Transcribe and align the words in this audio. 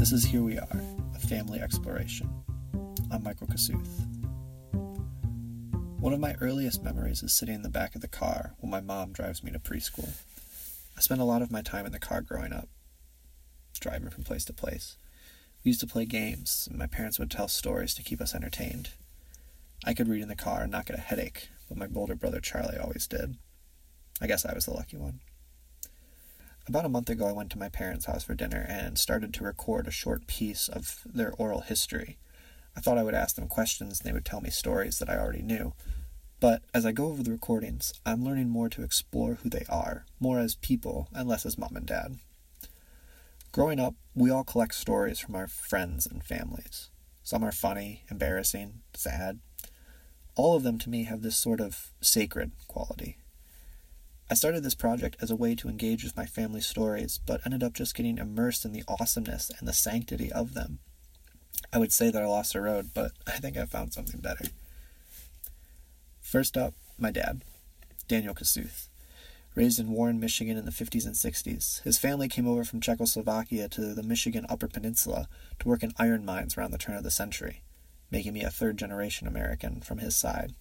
This 0.00 0.12
is 0.12 0.24
Here 0.24 0.42
We 0.42 0.56
Are, 0.56 0.82
a 1.14 1.18
family 1.18 1.60
exploration. 1.60 2.30
I'm 3.10 3.22
Michael 3.22 3.46
Kosuth. 3.46 4.06
One 6.00 6.14
of 6.14 6.20
my 6.20 6.36
earliest 6.40 6.82
memories 6.82 7.22
is 7.22 7.34
sitting 7.34 7.56
in 7.56 7.60
the 7.60 7.68
back 7.68 7.94
of 7.94 8.00
the 8.00 8.08
car 8.08 8.54
when 8.60 8.70
my 8.70 8.80
mom 8.80 9.12
drives 9.12 9.44
me 9.44 9.52
to 9.52 9.58
preschool. 9.58 10.08
I 10.96 11.02
spent 11.02 11.20
a 11.20 11.24
lot 11.24 11.42
of 11.42 11.50
my 11.50 11.60
time 11.60 11.84
in 11.84 11.92
the 11.92 11.98
car 11.98 12.22
growing 12.22 12.54
up, 12.54 12.70
driving 13.78 14.08
from 14.08 14.24
place 14.24 14.46
to 14.46 14.54
place. 14.54 14.96
We 15.62 15.68
used 15.68 15.82
to 15.82 15.86
play 15.86 16.06
games, 16.06 16.66
and 16.70 16.78
my 16.78 16.86
parents 16.86 17.18
would 17.18 17.30
tell 17.30 17.46
stories 17.46 17.92
to 17.92 18.02
keep 18.02 18.22
us 18.22 18.34
entertained. 18.34 18.92
I 19.84 19.92
could 19.92 20.08
read 20.08 20.22
in 20.22 20.28
the 20.28 20.34
car 20.34 20.62
and 20.62 20.72
not 20.72 20.86
get 20.86 20.96
a 20.96 21.02
headache, 21.02 21.50
but 21.68 21.76
my 21.76 21.88
older 21.94 22.14
brother 22.14 22.40
Charlie 22.40 22.78
always 22.78 23.06
did. 23.06 23.36
I 24.18 24.28
guess 24.28 24.46
I 24.46 24.54
was 24.54 24.64
the 24.64 24.72
lucky 24.72 24.96
one. 24.96 25.20
About 26.70 26.84
a 26.84 26.88
month 26.88 27.10
ago, 27.10 27.26
I 27.26 27.32
went 27.32 27.50
to 27.50 27.58
my 27.58 27.68
parents' 27.68 28.04
house 28.04 28.22
for 28.22 28.36
dinner 28.36 28.64
and 28.68 28.96
started 28.96 29.34
to 29.34 29.42
record 29.42 29.88
a 29.88 29.90
short 29.90 30.28
piece 30.28 30.68
of 30.68 31.00
their 31.04 31.32
oral 31.32 31.62
history. 31.62 32.16
I 32.76 32.80
thought 32.80 32.96
I 32.96 33.02
would 33.02 33.12
ask 33.12 33.34
them 33.34 33.48
questions 33.48 33.98
and 33.98 34.08
they 34.08 34.12
would 34.12 34.24
tell 34.24 34.40
me 34.40 34.50
stories 34.50 35.00
that 35.00 35.10
I 35.10 35.18
already 35.18 35.42
knew. 35.42 35.72
But 36.38 36.62
as 36.72 36.86
I 36.86 36.92
go 36.92 37.06
over 37.06 37.24
the 37.24 37.32
recordings, 37.32 37.92
I'm 38.06 38.24
learning 38.24 38.50
more 38.50 38.68
to 38.68 38.84
explore 38.84 39.38
who 39.42 39.48
they 39.48 39.64
are, 39.68 40.04
more 40.20 40.38
as 40.38 40.54
people 40.54 41.08
and 41.12 41.28
less 41.28 41.44
as 41.44 41.58
mom 41.58 41.74
and 41.74 41.86
dad. 41.86 42.20
Growing 43.50 43.80
up, 43.80 43.96
we 44.14 44.30
all 44.30 44.44
collect 44.44 44.76
stories 44.76 45.18
from 45.18 45.34
our 45.34 45.48
friends 45.48 46.06
and 46.06 46.22
families. 46.22 46.90
Some 47.24 47.42
are 47.42 47.50
funny, 47.50 48.04
embarrassing, 48.12 48.82
sad. 48.94 49.40
All 50.36 50.54
of 50.54 50.62
them 50.62 50.78
to 50.78 50.88
me 50.88 51.02
have 51.02 51.22
this 51.22 51.36
sort 51.36 51.60
of 51.60 51.90
sacred 52.00 52.52
quality. 52.68 53.18
I 54.30 54.34
started 54.34 54.62
this 54.62 54.76
project 54.76 55.16
as 55.20 55.32
a 55.32 55.36
way 55.36 55.56
to 55.56 55.68
engage 55.68 56.04
with 56.04 56.16
my 56.16 56.24
family 56.24 56.60
stories, 56.60 57.18
but 57.26 57.40
ended 57.44 57.64
up 57.64 57.72
just 57.72 57.96
getting 57.96 58.16
immersed 58.16 58.64
in 58.64 58.70
the 58.70 58.84
awesomeness 58.86 59.50
and 59.58 59.66
the 59.66 59.72
sanctity 59.72 60.30
of 60.30 60.54
them. 60.54 60.78
I 61.72 61.78
would 61.78 61.92
say 61.92 62.12
that 62.12 62.22
I 62.22 62.26
lost 62.26 62.52
the 62.52 62.60
road, 62.60 62.90
but 62.94 63.10
I 63.26 63.32
think 63.32 63.56
I 63.56 63.64
found 63.64 63.92
something 63.92 64.20
better. 64.20 64.44
First 66.20 66.56
up, 66.56 66.74
my 66.96 67.10
dad, 67.10 67.42
Daniel 68.06 68.34
Kosuth. 68.34 68.86
Raised 69.56 69.80
in 69.80 69.90
Warren, 69.90 70.20
Michigan 70.20 70.56
in 70.56 70.64
the 70.64 70.70
50s 70.70 71.06
and 71.06 71.16
60s, 71.16 71.82
his 71.82 71.98
family 71.98 72.28
came 72.28 72.46
over 72.46 72.62
from 72.62 72.80
Czechoslovakia 72.80 73.68
to 73.70 73.94
the 73.94 74.02
Michigan 74.04 74.46
Upper 74.48 74.68
Peninsula 74.68 75.28
to 75.58 75.68
work 75.68 75.82
in 75.82 75.92
iron 75.98 76.24
mines 76.24 76.56
around 76.56 76.70
the 76.70 76.78
turn 76.78 76.94
of 76.94 77.02
the 77.02 77.10
century, 77.10 77.64
making 78.12 78.34
me 78.34 78.44
a 78.44 78.50
third 78.50 78.76
generation 78.76 79.26
American 79.26 79.80
from 79.80 79.98
his 79.98 80.14
side. 80.14 80.54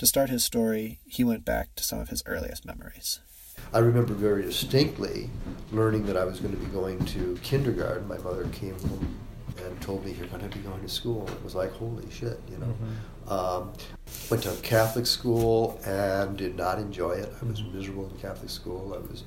To 0.00 0.06
start 0.06 0.30
his 0.30 0.42
story, 0.42 0.98
he 1.04 1.24
went 1.24 1.44
back 1.44 1.74
to 1.74 1.84
some 1.84 1.98
of 1.98 2.08
his 2.08 2.22
earliest 2.24 2.64
memories. 2.64 3.20
I 3.70 3.80
remember 3.80 4.14
very 4.14 4.40
distinctly 4.40 5.28
learning 5.72 6.06
that 6.06 6.16
I 6.16 6.24
was 6.24 6.40
going 6.40 6.56
to 6.56 6.58
be 6.58 6.72
going 6.72 7.04
to 7.04 7.38
kindergarten. 7.42 8.08
My 8.08 8.16
mother 8.16 8.48
came 8.50 8.80
home 8.80 9.14
and 9.62 9.78
told 9.82 10.06
me, 10.06 10.12
You're 10.12 10.28
going 10.28 10.48
to 10.48 10.56
be 10.56 10.64
going 10.64 10.80
to 10.80 10.88
school. 10.88 11.28
It 11.28 11.44
was 11.44 11.54
like, 11.54 11.70
Holy 11.72 12.10
shit, 12.10 12.40
you 12.50 12.56
know. 12.56 12.74
Mm-hmm. 13.28 13.30
Um, 13.30 13.72
went 14.30 14.42
to 14.44 14.56
Catholic 14.62 15.04
school 15.04 15.78
and 15.84 16.34
did 16.34 16.56
not 16.56 16.78
enjoy 16.78 17.12
it. 17.12 17.30
I 17.38 17.44
was 17.44 17.62
miserable 17.62 18.08
in 18.08 18.16
Catholic 18.20 18.48
school. 18.48 18.94
I 18.94 19.06
was 19.06 19.24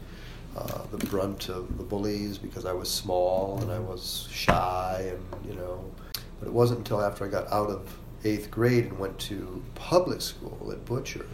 uh, 0.58 0.88
the 0.90 1.06
brunt 1.06 1.50
of 1.50 1.78
the 1.78 1.84
bullies 1.84 2.40
because 2.40 2.66
I 2.66 2.74
was 2.74 2.90
small 2.90 3.60
and 3.62 3.72
I 3.72 3.78
was 3.78 4.28
shy, 4.32 5.12
and 5.12 5.48
you 5.48 5.54
know. 5.56 5.86
But 6.40 6.48
it 6.48 6.52
wasn't 6.52 6.80
until 6.80 7.00
after 7.00 7.26
I 7.26 7.28
got 7.28 7.46
out 7.52 7.70
of 7.70 7.96
eighth 8.24 8.50
grade 8.52 8.86
and 8.86 9.00
went 9.00 9.20
to 9.20 9.64
public 9.76 10.22
school 10.22 10.70
at 10.72 10.86
Butcher 10.86 11.26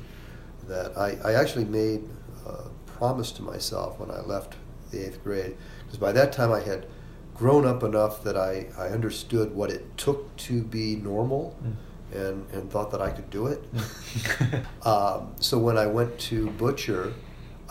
that 0.68 0.98
I, 0.98 1.18
I 1.23 1.34
actually 1.34 1.66
made 1.66 2.08
a 2.45 2.70
promise 2.86 3.32
to 3.34 3.44
myself 3.44 4.00
when 4.00 4.12
I 4.12 4.22
left 4.22 4.56
the 4.92 5.06
eighth 5.06 5.23
grade 5.23 5.56
because 5.86 6.00
by 6.00 6.12
that 6.12 6.32
time 6.32 6.52
I 6.52 6.60
had 6.60 6.86
grown 7.34 7.66
up 7.66 7.84
enough 7.84 8.23
that 8.23 8.36
I, 8.36 8.67
I 8.78 8.88
understood 8.88 9.56
what 9.56 9.70
it 9.70 9.98
took 9.98 10.36
to 10.36 10.62
be 10.62 10.98
normal 10.98 11.58
mm. 11.64 11.73
and, 12.14 12.45
and 12.52 12.70
thought 12.70 12.92
that 12.92 13.02
I 13.02 13.11
could 13.11 13.30
do 13.30 13.48
it. 13.48 13.64
Mm. 13.73 14.66
um, 14.86 15.32
so 15.39 15.58
when 15.58 15.78
I 15.78 15.86
went 15.86 16.20
to 16.20 16.49
Butcher, 16.52 17.14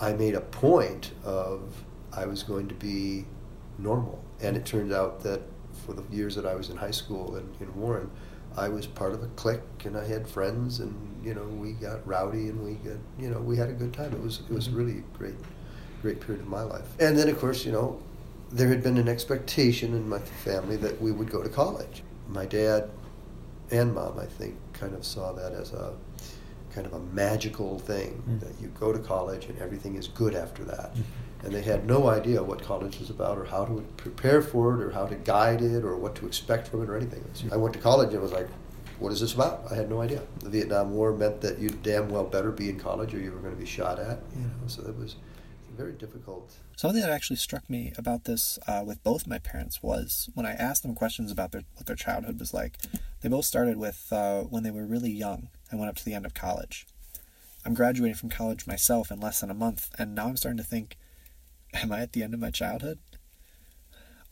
I 0.01 0.13
made 0.15 0.35
a 0.35 0.41
point 0.41 1.13
of 1.23 1.85
I 2.13 2.25
was 2.25 2.43
going 2.43 2.69
to 2.69 2.75
be 2.75 3.27
normal. 3.79 4.25
And 4.41 4.57
it 4.57 4.65
turned 4.65 4.93
out 4.93 5.23
that 5.25 5.43
for 5.85 5.93
the 5.93 6.05
years 6.15 6.35
that 6.37 6.47
I 6.47 6.55
was 6.55 6.71
in 6.71 6.77
high 6.77 6.91
school 6.91 7.37
in, 7.37 7.49
in 7.61 7.75
Warren, 7.79 8.11
I 8.59 8.69
was 8.69 8.87
part 8.87 9.13
of 9.13 9.23
a 9.23 9.29
clique 9.29 9.61
and 9.85 9.97
I 9.97 10.07
had 10.07 10.29
friends 10.29 10.81
and 10.81 10.95
you 11.25 11.35
know 11.35 11.45
we 11.45 11.73
got 11.73 12.07
rowdy 12.07 12.49
and 12.49 12.63
we 12.65 12.75
got 12.75 12.99
you 13.19 13.31
know 13.31 13.41
we 13.41 13.57
had 13.57 13.69
a 13.69 13.73
good 13.73 13.93
time. 13.93 14.13
It 14.13 14.21
was 14.21 14.41
it 14.49 14.53
was 14.53 14.69
mm-hmm. 14.69 14.77
really 14.77 15.03
great 15.17 15.35
great 16.03 16.21
period 16.21 16.43
of 16.43 16.49
my 16.49 16.63
life. 16.63 16.87
And 16.99 17.17
then 17.17 17.29
of 17.29 17.39
course 17.39 17.65
you 17.65 17.73
know 17.73 18.01
there 18.51 18.69
had 18.69 18.83
been 18.83 18.99
an 18.99 19.09
expectation 19.09 19.95
in 19.95 20.09
my 20.09 20.19
family 20.19 20.77
that 20.77 21.01
we 21.01 21.13
would 21.13 21.31
go 21.31 21.43
to 21.43 21.49
college. 21.49 22.03
My 22.29 22.47
dad 22.47 22.91
and 23.71 23.95
mom, 23.95 24.19
I 24.19 24.27
think, 24.27 24.57
kind 24.73 24.95
of 24.95 25.05
saw 25.05 25.33
that 25.33 25.53
as 25.53 25.73
a 25.73 25.93
kind 26.73 26.87
of 26.87 26.95
a 26.95 27.01
magical 27.01 27.79
thing 27.79 28.23
mm. 28.29 28.41
that 28.41 28.61
you 28.61 28.69
go 28.69 28.93
to 28.93 28.99
college 28.99 29.47
and 29.47 29.59
everything 29.59 29.97
is 29.97 30.09
good 30.09 30.35
after 30.35 30.65
that. 30.65 30.95
Mm. 30.95 31.03
And 31.49 31.57
they 31.57 31.63
had 31.63 31.87
no 31.87 32.11
idea 32.11 32.43
what 32.43 32.63
college 32.63 32.99
was 32.99 33.09
about 33.09 33.39
or 33.39 33.47
how 33.47 33.65
to 33.65 33.81
prepare 33.97 34.43
for 34.43 34.75
it 34.75 34.85
or 34.85 34.91
how 34.91 35.07
to 35.07 35.15
guide 35.15 35.63
it 35.63 35.83
or 35.83 35.97
what 35.97 36.15
to 36.17 36.27
expect 36.27 36.69
from 36.69 36.83
it 36.83 36.91
or 36.91 36.95
anything. 36.95 37.25
I 37.51 37.57
went 37.57 37.73
to 37.73 37.81
college 37.81 38.13
and 38.13 38.21
was 38.21 38.33
like, 38.33 38.49
what 38.99 39.13
is 39.13 39.21
this 39.21 39.33
about? 39.33 39.63
I 39.71 39.75
had 39.75 39.89
no 39.89 40.03
idea. 40.03 40.21
The 40.41 40.51
Vietnam 40.51 40.93
War 40.93 41.11
meant 41.11 41.41
that 41.41 41.59
you 41.59 41.71
damn 41.71 42.11
well 42.11 42.25
better 42.25 42.53
be 42.53 42.69
in 42.69 42.79
college 42.79 43.15
or 43.15 43.19
you 43.19 43.33
were 43.33 43.39
going 43.39 43.55
to 43.55 43.59
be 43.59 43.65
shot 43.65 43.99
at. 43.99 44.19
You 44.37 44.43
know, 44.43 44.51
so 44.67 44.83
that 44.83 44.99
was 44.99 45.17
very 45.75 45.93
difficult. 45.93 46.53
Something 46.77 47.01
that 47.01 47.09
actually 47.09 47.37
struck 47.37 47.71
me 47.71 47.95
about 47.97 48.25
this 48.25 48.59
uh, 48.67 48.83
with 48.85 49.03
both 49.03 49.27
my 49.27 49.39
parents 49.39 49.83
was 49.83 50.29
when 50.35 50.45
I 50.45 50.53
asked 50.53 50.83
them 50.83 50.95
questions 50.95 51.33
about 51.33 51.53
their, 51.53 51.63
what 51.77 51.87
their 51.87 51.97
childhood 51.97 52.39
was 52.39 52.53
like. 52.53 52.77
They 53.23 53.31
both 53.31 53.47
started 53.47 53.79
with 53.79 54.13
uh, 54.13 54.43
when 54.43 54.65
they 54.65 54.71
were 54.71 54.85
really 54.85 55.11
young 55.11 55.49
and 55.71 55.81
went 55.81 55.89
up 55.89 55.97
to 55.97 56.05
the 56.05 56.13
end 56.13 56.27
of 56.27 56.35
college. 56.35 56.87
I'm 57.65 57.73
graduating 57.73 58.17
from 58.17 58.29
college 58.29 58.67
myself 58.67 59.11
in 59.11 59.19
less 59.19 59.41
than 59.41 59.51
a 59.51 59.55
month, 59.55 59.89
and 59.99 60.15
now 60.15 60.27
I'm 60.27 60.37
starting 60.37 60.59
to 60.59 60.63
think, 60.63 60.99
am 61.75 61.93
I 61.93 62.01
at 62.01 62.13
the 62.13 62.23
end 62.23 62.35
of 62.35 62.41
my 62.41 62.51
childhood? 62.51 62.99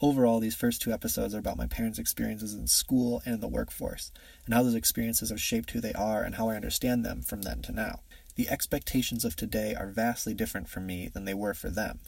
Overall, 0.00 0.40
these 0.40 0.54
first 0.54 0.82
two 0.82 0.92
episodes 0.92 1.34
are 1.34 1.38
about 1.38 1.56
my 1.56 1.66
parents' 1.66 1.98
experiences 1.98 2.52
in 2.52 2.66
school 2.66 3.22
and 3.24 3.34
in 3.34 3.40
the 3.40 3.48
workforce, 3.48 4.12
and 4.44 4.54
how 4.54 4.62
those 4.62 4.74
experiences 4.74 5.30
have 5.30 5.40
shaped 5.40 5.70
who 5.70 5.80
they 5.80 5.94
are 5.94 6.22
and 6.22 6.34
how 6.34 6.50
I 6.50 6.56
understand 6.56 7.04
them 7.04 7.22
from 7.22 7.42
then 7.42 7.62
to 7.62 7.72
now 7.72 8.00
the 8.36 8.48
expectations 8.50 9.24
of 9.24 9.34
today 9.34 9.74
are 9.74 9.88
vastly 9.88 10.34
different 10.34 10.68
for 10.68 10.80
me 10.80 11.08
than 11.08 11.24
they 11.24 11.34
were 11.34 11.54
for 11.54 11.70
them. 11.70 12.00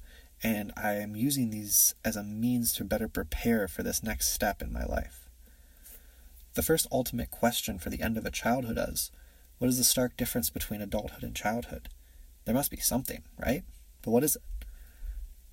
And 0.43 0.73
I 0.77 0.93
am 0.93 1.17
using 1.17 1.51
these 1.51 1.95
as 2.05 2.17
a 2.17 2.23
means 2.23 2.73
to 2.75 2.85
better 2.85 3.09
prepare 3.09 3.67
for 3.67 3.83
this 3.83 4.03
next 4.03 4.33
step 4.33 4.63
in 4.63 4.73
my 4.73 4.85
life. 4.85 5.27
The 6.55 6.63
first 6.63 6.87
ultimate 6.93 7.31
question 7.31 7.79
for 7.79 7.91
the 7.91 8.03
end 8.03 8.17
of 8.19 8.27
a 8.27 8.31
childhood 8.31 8.79
is 8.79 9.11
what 9.57 9.69
is 9.69 9.79
the 9.79 9.85
stark 9.85 10.17
difference 10.17 10.51
between 10.51 10.83
adulthood 10.83 11.25
and 11.25 11.35
childhood? 11.35 11.89
There 12.45 12.55
must 12.55 12.71
be 12.71 12.77
something, 12.77 13.23
right? 13.39 13.65
But 14.03 14.11
what 14.11 14.23
is 14.23 14.37
it? 14.37 14.43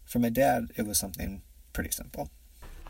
For 0.06 0.20
my 0.20 0.30
dad, 0.30 0.72
it 0.76 0.86
was 0.86 1.00
something 1.00 1.42
pretty 1.74 1.92
simple. 1.92 2.30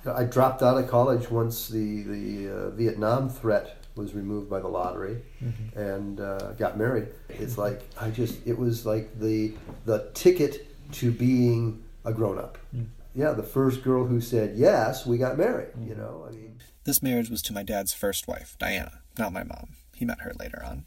I 0.05 0.25
dropped 0.25 0.61
out 0.61 0.77
of 0.77 0.87
college 0.87 1.31
once 1.31 1.67
the, 1.67 2.03
the 2.03 2.49
uh, 2.49 2.69
Vietnam 2.71 3.29
threat 3.29 3.77
was 3.95 4.13
removed 4.13 4.49
by 4.49 4.59
the 4.59 4.67
lottery 4.67 5.21
mm-hmm. 5.43 5.79
and 5.79 6.19
uh, 6.19 6.51
got 6.53 6.77
married. 6.77 7.07
It's 7.29 7.57
like 7.57 7.81
I 7.99 8.09
just 8.09 8.45
it 8.45 8.57
was 8.57 8.85
like 8.85 9.19
the 9.19 9.53
the 9.85 10.09
ticket 10.13 10.67
to 10.93 11.11
being 11.11 11.83
a 12.03 12.13
grown 12.13 12.37
up. 12.37 12.57
Mm. 12.75 12.87
Yeah, 13.15 13.31
the 13.31 13.43
first 13.43 13.83
girl 13.83 14.05
who 14.05 14.19
said 14.19 14.57
yes, 14.57 15.05
we 15.05 15.17
got 15.17 15.37
married. 15.37 15.73
Mm. 15.79 15.87
You 15.87 15.95
know, 15.95 16.25
I 16.27 16.31
mean. 16.31 16.59
This 16.83 17.01
marriage 17.01 17.29
was 17.29 17.41
to 17.43 17.53
my 17.53 17.63
dad's 17.63 17.93
first 17.93 18.27
wife, 18.27 18.55
Diana, 18.59 18.99
not 19.17 19.33
my 19.33 19.43
mom. 19.43 19.69
He 19.95 20.05
met 20.05 20.21
her 20.21 20.33
later 20.37 20.61
on. 20.63 20.85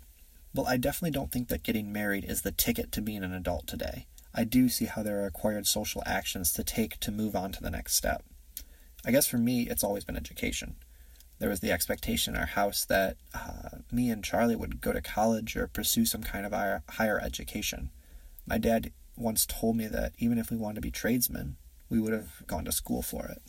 Well, 0.55 0.67
I 0.67 0.77
definitely 0.77 1.11
don't 1.11 1.33
think 1.33 1.49
that 1.49 1.65
getting 1.65 1.93
married 1.93 2.25
is 2.25 2.43
the 2.43 2.53
ticket 2.53 2.93
to 2.93 3.03
being 3.03 3.25
an 3.25 3.35
adult 3.35 3.67
today. 3.67 4.07
I 4.39 4.45
do 4.45 4.69
see 4.69 4.87
how 4.87 5.03
there 5.03 5.21
are 5.21 5.27
acquired 5.27 5.67
social 5.67 6.03
actions 6.07 6.53
to 6.55 6.65
take 6.65 6.99
to 7.01 7.11
move 7.11 7.35
on 7.35 7.53
to 7.53 7.63
the 7.63 7.71
next 7.71 7.95
step. 7.95 8.23
I 9.05 9.11
guess 9.11 9.27
for 9.27 9.39
me, 9.39 9.69
it's 9.69 9.85
always 9.85 10.05
been 10.05 10.17
education 10.17 10.77
there 11.39 11.49
was 11.49 11.61
the 11.61 11.71
expectation 11.71 12.35
in 12.35 12.41
our 12.41 12.47
house 12.47 12.85
that 12.85 13.17
uh, 13.33 13.79
me 13.93 14.11
and 14.11 14.25
Charlie 14.25 14.57
would 14.57 14.81
go 14.81 14.93
to 14.93 15.01
college 15.01 15.57
or 15.57 15.69
pursue 15.69 16.05
some 16.05 16.23
kind 16.23 16.45
of 16.45 16.53
higher, 16.53 17.21
education. 17.21 17.91
My 18.47 18.59
dad 18.59 18.93
once 19.17 19.47
told 19.47 19.77
me 19.77 19.87
that 19.87 20.13
even 20.19 20.39
if 20.39 20.51
we 20.51 20.57
wanted 20.57 20.77
to 20.77 20.81
be 20.81 20.91
tradesmen, 20.91 21.57
we 21.89 22.01
would 22.01 22.13
have 22.13 22.47
gone 22.47 22.65
to 22.65 22.73
school 22.73 23.03
for 23.03 23.27
it. 23.27 23.43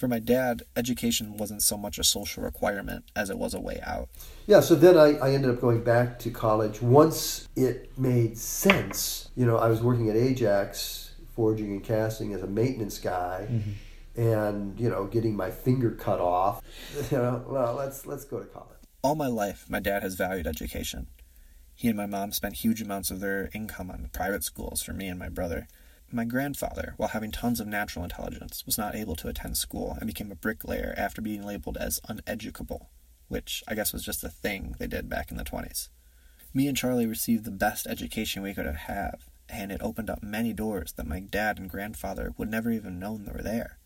For 0.00 0.08
my 0.08 0.18
dad, 0.18 0.62
education 0.76 1.36
wasn't 1.36 1.62
so 1.62 1.76
much 1.76 1.98
a 1.98 2.04
social 2.04 2.42
requirement 2.42 3.04
as 3.14 3.28
it 3.28 3.36
was 3.36 3.52
a 3.52 3.60
way 3.60 3.82
out. 3.84 4.08
Yeah, 4.46 4.60
so 4.60 4.74
then 4.74 4.96
I, 4.96 5.18
I 5.18 5.32
ended 5.34 5.50
up 5.50 5.60
going 5.60 5.84
back 5.84 6.18
to 6.20 6.30
college 6.30 6.80
once 6.80 7.46
it 7.54 7.92
made 7.98 8.38
sense. 8.38 9.28
You 9.36 9.44
know, 9.44 9.58
I 9.58 9.68
was 9.68 9.82
working 9.82 10.08
at 10.08 10.16
Ajax, 10.16 11.10
forging 11.36 11.72
and 11.72 11.84
casting 11.84 12.32
as 12.32 12.42
a 12.42 12.46
maintenance 12.46 12.98
guy. 12.98 13.46
Mm-hmm 13.50 13.70
and 14.16 14.78
you 14.78 14.88
know 14.88 15.04
getting 15.06 15.36
my 15.36 15.48
finger 15.48 15.92
cut 15.92 16.18
off 16.18 16.60
you 17.12 17.16
know 17.16 17.44
well 17.46 17.74
let's 17.74 18.06
let's 18.06 18.24
go 18.24 18.40
to 18.40 18.44
college 18.46 18.80
all 19.02 19.14
my 19.14 19.28
life 19.28 19.66
my 19.68 19.78
dad 19.78 20.02
has 20.02 20.16
valued 20.16 20.48
education 20.48 21.06
he 21.76 21.86
and 21.86 21.96
my 21.96 22.06
mom 22.06 22.32
spent 22.32 22.56
huge 22.56 22.82
amounts 22.82 23.12
of 23.12 23.20
their 23.20 23.48
income 23.54 23.88
on 23.88 24.10
private 24.12 24.42
schools 24.42 24.82
for 24.82 24.92
me 24.92 25.06
and 25.06 25.16
my 25.16 25.28
brother 25.28 25.68
My 26.12 26.24
grandfather, 26.24 26.94
while 26.96 27.10
having 27.10 27.30
tons 27.30 27.60
of 27.60 27.66
natural 27.66 28.04
intelligence, 28.04 28.64
was 28.66 28.76
not 28.76 28.96
able 28.96 29.14
to 29.16 29.28
attend 29.28 29.56
school 29.56 29.96
and 29.98 30.06
became 30.06 30.32
a 30.32 30.36
bricklayer 30.36 30.92
after 30.96 31.22
being 31.22 31.42
labeled 31.42 31.76
as 31.76 32.00
uneducable, 32.08 32.86
which 33.28 33.62
I 33.68 33.74
guess 33.74 33.92
was 33.92 34.04
just 34.04 34.24
a 34.24 34.28
thing 34.28 34.74
they 34.78 34.88
did 34.88 35.08
back 35.08 35.30
in 35.30 35.36
the 35.36 35.44
20s. 35.44 35.88
Me 36.52 36.66
and 36.66 36.76
Charlie 36.76 37.06
received 37.06 37.44
the 37.44 37.50
best 37.52 37.86
education 37.86 38.42
we 38.42 38.54
could 38.54 38.66
have 38.66 39.20
and 39.52 39.72
it 39.72 39.82
opened 39.82 40.08
up 40.08 40.22
many 40.22 40.52
doors 40.52 40.92
that 40.92 41.06
my 41.06 41.20
dad 41.20 41.58
and 41.58 41.68
grandfather 41.68 42.32
would 42.36 42.50
never 42.50 42.70
even 42.70 42.98
known 42.98 43.28
were 43.32 43.42
there. 43.42 43.78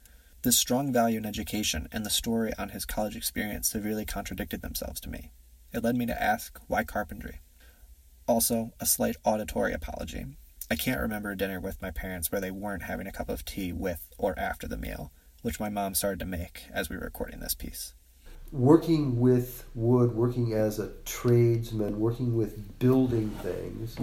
This 0.42 0.58
strong 0.58 0.92
value 0.92 1.18
in 1.18 1.24
education 1.24 1.88
and 1.90 2.04
the 2.04 2.10
story 2.10 2.52
on 2.58 2.70
his 2.70 2.84
college 2.84 3.16
experience 3.16 3.68
severely 3.68 4.04
contradicted 4.04 4.60
themselves 4.60 5.00
to 5.00 5.08
me. 5.08 5.30
It 5.72 5.82
led 5.82 5.96
me 5.96 6.06
to 6.06 6.22
ask, 6.22 6.60
why 6.68 6.84
carpentry? 6.84 7.40
Also, 8.26 8.72
a 8.78 8.86
slight 8.86 9.16
auditory 9.24 9.72
apology. 9.72 10.26
I 10.70 10.76
can't 10.76 11.00
remember 11.00 11.30
a 11.30 11.36
dinner 11.36 11.60
with 11.60 11.82
my 11.82 11.90
parents 11.90 12.32
where 12.32 12.40
they 12.40 12.50
weren't 12.50 12.84
having 12.84 13.06
a 13.06 13.12
cup 13.12 13.28
of 13.28 13.44
tea 13.44 13.72
with 13.72 14.08
or 14.16 14.38
after 14.38 14.66
the 14.66 14.78
meal, 14.78 15.12
which 15.42 15.60
my 15.60 15.68
mom 15.68 15.94
started 15.94 16.20
to 16.20 16.26
make 16.26 16.64
as 16.72 16.88
we 16.88 16.96
were 16.96 17.04
recording 17.04 17.40
this 17.40 17.54
piece. 17.54 17.92
Working 18.50 19.20
with 19.20 19.66
wood, 19.74 20.14
working 20.14 20.54
as 20.54 20.78
a 20.78 20.92
tradesman, 21.04 22.00
working 22.00 22.36
with 22.36 22.78
building 22.78 23.30
things 23.42 23.96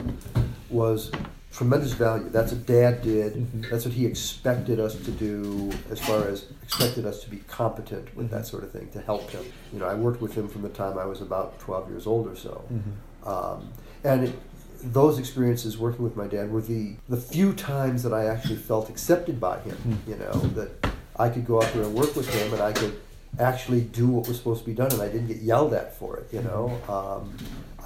was 0.69 1.11
tremendous 1.51 1.93
value. 1.93 2.29
That's 2.29 2.51
what 2.51 2.65
Dad 2.65 3.01
did. 3.01 3.33
Mm-hmm. 3.33 3.61
That's 3.71 3.85
what 3.85 3.93
he 3.93 4.05
expected 4.05 4.79
us 4.79 4.95
to 4.95 5.11
do, 5.11 5.71
as 5.89 5.99
far 5.99 6.27
as 6.27 6.45
expected 6.61 7.05
us 7.05 7.23
to 7.23 7.29
be 7.29 7.37
competent 7.47 8.15
with 8.15 8.27
mm-hmm. 8.27 8.35
that 8.35 8.45
sort 8.45 8.63
of 8.63 8.71
thing 8.71 8.89
to 8.91 9.01
help 9.01 9.29
him. 9.31 9.43
You 9.73 9.79
know, 9.79 9.87
I 9.87 9.95
worked 9.95 10.21
with 10.21 10.35
him 10.35 10.47
from 10.47 10.61
the 10.61 10.69
time 10.69 10.99
I 10.99 11.05
was 11.05 11.21
about 11.21 11.59
12 11.59 11.89
years 11.89 12.05
old 12.05 12.27
or 12.27 12.35
so, 12.35 12.63
mm-hmm. 12.71 13.27
um, 13.27 13.69
and 14.03 14.25
it, 14.25 14.39
those 14.83 15.19
experiences 15.19 15.77
working 15.77 16.03
with 16.03 16.15
my 16.15 16.27
dad 16.27 16.51
were 16.51 16.61
the 16.61 16.95
the 17.09 17.17
few 17.17 17.53
times 17.53 18.03
that 18.03 18.13
I 18.13 18.25
actually 18.25 18.57
felt 18.57 18.89
accepted 18.89 19.39
by 19.39 19.59
him. 19.59 19.77
Mm. 19.87 20.09
You 20.09 20.15
know 20.17 20.33
that 20.55 20.91
I 21.17 21.29
could 21.29 21.45
go 21.45 21.61
out 21.61 21.71
there 21.73 21.83
and 21.83 21.93
work 21.93 22.15
with 22.15 22.33
him, 22.33 22.53
and 22.53 22.61
I 22.61 22.73
could 22.73 22.99
actually 23.39 23.81
do 23.81 24.07
what 24.07 24.27
was 24.27 24.37
supposed 24.37 24.61
to 24.61 24.65
be 24.65 24.73
done, 24.73 24.91
and 24.91 25.01
I 25.01 25.07
didn't 25.07 25.27
get 25.27 25.37
yelled 25.37 25.73
at 25.73 25.95
for 25.97 26.17
it. 26.17 26.27
You 26.33 26.41
know, 26.41 26.79
um, 26.89 27.35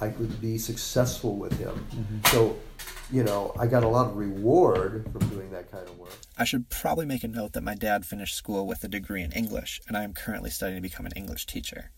I 0.00 0.08
could 0.08 0.40
be 0.40 0.58
successful 0.58 1.36
with 1.36 1.58
him. 1.58 1.86
Mm-hmm. 1.94 2.18
So, 2.26 2.56
you 3.12 3.22
know, 3.22 3.52
I 3.58 3.66
got 3.66 3.84
a 3.84 3.88
lot 3.88 4.08
of 4.08 4.16
reward 4.16 5.08
from 5.12 5.28
doing 5.28 5.50
that 5.52 5.70
kind 5.70 5.86
of 5.86 5.98
work. 5.98 6.12
I 6.36 6.44
should 6.44 6.68
probably 6.68 7.06
make 7.06 7.24
a 7.24 7.28
note 7.28 7.52
that 7.52 7.62
my 7.62 7.74
dad 7.74 8.04
finished 8.04 8.34
school 8.34 8.66
with 8.66 8.82
a 8.84 8.88
degree 8.88 9.22
in 9.22 9.32
English, 9.32 9.80
and 9.86 9.96
I 9.96 10.02
am 10.02 10.12
currently 10.12 10.50
studying 10.50 10.78
to 10.78 10.82
become 10.82 11.06
an 11.06 11.12
English 11.14 11.46
teacher. 11.46 11.90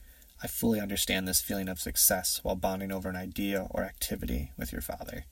I 0.42 0.46
fully 0.46 0.80
understand 0.80 1.26
this 1.26 1.40
feeling 1.40 1.68
of 1.68 1.80
success 1.80 2.40
while 2.42 2.54
bonding 2.54 2.92
over 2.92 3.08
an 3.08 3.16
idea 3.16 3.66
or 3.70 3.82
activity 3.82 4.52
with 4.56 4.72
your 4.72 4.80
father. 4.80 5.24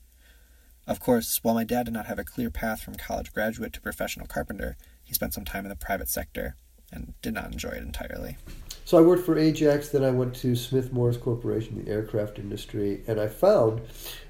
Of 0.85 0.99
course, 0.99 1.39
while 1.43 1.55
my 1.55 1.63
dad 1.63 1.83
did 1.83 1.93
not 1.93 2.05
have 2.07 2.19
a 2.19 2.23
clear 2.23 2.49
path 2.49 2.81
from 2.81 2.95
college 2.95 3.33
graduate 3.33 3.73
to 3.73 3.81
professional 3.81 4.27
carpenter, 4.27 4.77
he 5.03 5.13
spent 5.13 5.33
some 5.33 5.45
time 5.45 5.65
in 5.65 5.69
the 5.69 5.75
private 5.75 6.09
sector 6.09 6.55
and 6.91 7.13
did 7.21 7.33
not 7.33 7.51
enjoy 7.51 7.69
it 7.69 7.83
entirely. 7.83 8.37
So 8.85 8.97
I 8.97 9.01
worked 9.01 9.25
for 9.25 9.37
Ajax, 9.37 9.89
then 9.89 10.03
I 10.03 10.11
went 10.11 10.33
to 10.35 10.55
Smith 10.55 10.93
Morris 10.93 11.17
Corporation, 11.17 11.83
the 11.83 11.91
aircraft 11.91 12.39
industry, 12.39 13.01
and 13.07 13.19
I 13.19 13.27
found 13.27 13.81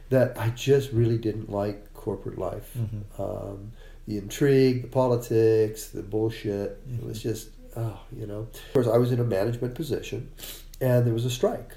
that 0.09 0.39
I 0.39 0.49
just 0.49 0.91
really 0.91 1.17
didn't 1.17 1.51
like 1.51 1.93
corporate 1.93 2.39
life. 2.39 2.71
Mm-hmm. 2.75 3.21
Um, 3.21 3.71
the 4.07 4.17
intrigue, 4.17 4.83
the 4.83 4.87
politics, 4.87 5.89
the 5.89 6.01
bullshit. 6.01 6.87
Mm-hmm. 6.87 7.03
It 7.03 7.07
was 7.07 7.21
just, 7.21 7.49
oh, 7.75 7.99
you 8.15 8.25
know. 8.25 8.47
Of 8.51 8.73
course, 8.73 8.87
I 8.87 8.97
was 8.97 9.11
in 9.11 9.19
a 9.19 9.23
management 9.23 9.75
position, 9.75 10.31
and 10.79 11.05
there 11.05 11.13
was 11.13 11.25
a 11.25 11.29
strike. 11.29 11.75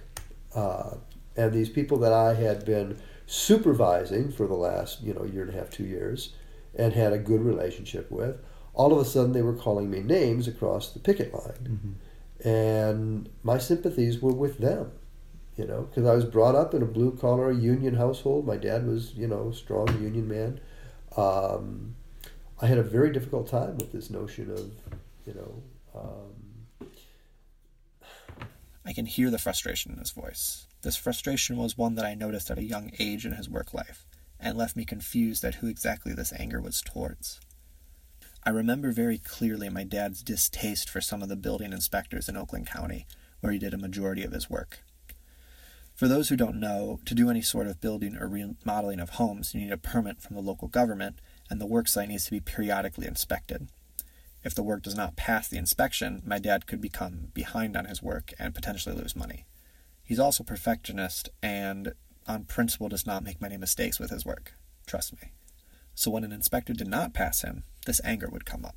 Uh, 0.54 0.96
and 1.36 1.52
these 1.52 1.68
people 1.68 1.98
that 1.98 2.12
I 2.12 2.34
had 2.34 2.64
been 2.64 2.98
supervising 3.26 4.32
for 4.32 4.46
the 4.46 4.54
last, 4.54 5.02
you 5.02 5.14
know, 5.14 5.24
year 5.24 5.42
and 5.42 5.54
a 5.54 5.56
half, 5.56 5.70
two 5.70 5.84
years, 5.84 6.34
and 6.74 6.92
had 6.92 7.12
a 7.12 7.18
good 7.18 7.40
relationship 7.40 8.10
with, 8.10 8.36
all 8.74 8.92
of 8.92 8.98
a 8.98 9.04
sudden 9.04 9.32
they 9.32 9.42
were 9.42 9.54
calling 9.54 9.90
me 9.90 10.00
names 10.00 10.48
across 10.48 10.92
the 10.92 10.98
picket 10.98 11.32
line. 11.32 11.92
Mm-hmm. 12.42 12.48
And 12.48 13.28
my 13.42 13.58
sympathies 13.58 14.20
were 14.20 14.32
with 14.32 14.58
them, 14.58 14.92
you 15.56 15.66
know, 15.66 15.82
because 15.82 16.06
I 16.06 16.14
was 16.14 16.24
brought 16.24 16.54
up 16.54 16.74
in 16.74 16.82
a 16.82 16.86
blue 16.86 17.16
collar 17.16 17.52
union 17.52 17.94
household. 17.94 18.46
My 18.46 18.56
dad 18.56 18.86
was, 18.86 19.14
you 19.14 19.28
know, 19.28 19.50
a 19.50 19.54
strong 19.54 19.88
union 20.02 20.26
man. 20.26 20.60
Um, 21.16 21.94
I 22.60 22.66
had 22.66 22.78
a 22.78 22.82
very 22.82 23.12
difficult 23.12 23.48
time 23.48 23.76
with 23.78 23.92
this 23.92 24.10
notion 24.10 24.50
of, 24.50 24.70
you 25.26 25.34
know, 25.34 25.62
um, 25.94 26.32
I 28.90 28.92
can 28.92 29.06
hear 29.06 29.30
the 29.30 29.38
frustration 29.38 29.92
in 29.92 29.98
his 29.98 30.10
voice. 30.10 30.66
This 30.82 30.96
frustration 30.96 31.56
was 31.56 31.78
one 31.78 31.94
that 31.94 32.04
I 32.04 32.14
noticed 32.14 32.50
at 32.50 32.58
a 32.58 32.64
young 32.64 32.90
age 32.98 33.24
in 33.24 33.34
his 33.34 33.48
work 33.48 33.72
life, 33.72 34.04
and 34.40 34.58
left 34.58 34.74
me 34.74 34.84
confused 34.84 35.44
at 35.44 35.54
who 35.54 35.68
exactly 35.68 36.12
this 36.12 36.32
anger 36.36 36.60
was 36.60 36.82
towards. 36.82 37.38
I 38.42 38.50
remember 38.50 38.90
very 38.90 39.18
clearly 39.18 39.68
my 39.68 39.84
dad's 39.84 40.24
distaste 40.24 40.90
for 40.90 41.00
some 41.00 41.22
of 41.22 41.28
the 41.28 41.36
building 41.36 41.72
inspectors 41.72 42.28
in 42.28 42.36
Oakland 42.36 42.66
County, 42.66 43.06
where 43.38 43.52
he 43.52 43.60
did 43.60 43.74
a 43.74 43.78
majority 43.78 44.24
of 44.24 44.32
his 44.32 44.50
work. 44.50 44.80
For 45.94 46.08
those 46.08 46.28
who 46.28 46.36
don't 46.36 46.58
know, 46.58 46.98
to 47.04 47.14
do 47.14 47.30
any 47.30 47.42
sort 47.42 47.68
of 47.68 47.80
building 47.80 48.16
or 48.16 48.26
remodeling 48.26 48.98
of 48.98 49.10
homes, 49.10 49.54
you 49.54 49.60
need 49.60 49.70
a 49.70 49.76
permit 49.76 50.20
from 50.20 50.34
the 50.34 50.42
local 50.42 50.66
government, 50.66 51.20
and 51.48 51.60
the 51.60 51.68
worksite 51.68 52.08
needs 52.08 52.24
to 52.24 52.32
be 52.32 52.40
periodically 52.40 53.06
inspected. 53.06 53.68
If 54.42 54.54
the 54.54 54.62
work 54.62 54.82
does 54.82 54.94
not 54.94 55.16
pass 55.16 55.48
the 55.48 55.58
inspection, 55.58 56.22
my 56.24 56.38
dad 56.38 56.66
could 56.66 56.80
become 56.80 57.28
behind 57.34 57.76
on 57.76 57.84
his 57.84 58.02
work 58.02 58.32
and 58.38 58.54
potentially 58.54 58.94
lose 58.94 59.14
money. 59.14 59.44
He's 60.02 60.18
also 60.18 60.42
perfectionist 60.42 61.28
and, 61.42 61.92
on 62.26 62.44
principle, 62.44 62.88
does 62.88 63.06
not 63.06 63.22
make 63.22 63.40
many 63.40 63.56
mistakes 63.56 64.00
with 64.00 64.10
his 64.10 64.24
work. 64.24 64.54
Trust 64.86 65.12
me. 65.12 65.30
So 65.94 66.10
when 66.10 66.24
an 66.24 66.32
inspector 66.32 66.72
did 66.72 66.88
not 66.88 67.12
pass 67.12 67.42
him, 67.42 67.64
this 67.86 68.00
anger 68.02 68.28
would 68.28 68.46
come 68.46 68.64
up. 68.64 68.76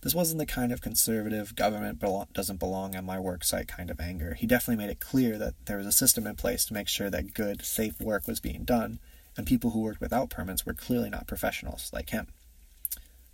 This 0.00 0.14
wasn't 0.14 0.38
the 0.38 0.46
kind 0.46 0.72
of 0.72 0.80
conservative 0.80 1.56
government 1.56 2.00
doesn't 2.32 2.60
belong 2.60 2.94
on 2.94 3.04
my 3.04 3.18
work 3.18 3.42
site 3.42 3.68
kind 3.68 3.90
of 3.90 4.00
anger. 4.00 4.34
He 4.34 4.46
definitely 4.46 4.84
made 4.84 4.92
it 4.92 5.00
clear 5.00 5.38
that 5.38 5.54
there 5.66 5.78
was 5.78 5.86
a 5.86 5.92
system 5.92 6.26
in 6.26 6.36
place 6.36 6.64
to 6.66 6.74
make 6.74 6.88
sure 6.88 7.10
that 7.10 7.34
good, 7.34 7.64
safe 7.64 8.00
work 8.00 8.28
was 8.28 8.38
being 8.38 8.64
done, 8.64 9.00
and 9.36 9.46
people 9.46 9.70
who 9.70 9.80
worked 9.80 10.00
without 10.00 10.30
permits 10.30 10.64
were 10.64 10.74
clearly 10.74 11.10
not 11.10 11.26
professionals 11.26 11.90
like 11.92 12.10
him. 12.10 12.28